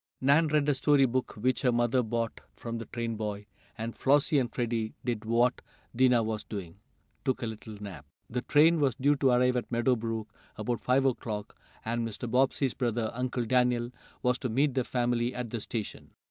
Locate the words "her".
1.61-1.71